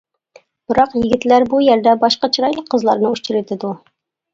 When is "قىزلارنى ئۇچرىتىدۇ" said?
2.77-3.79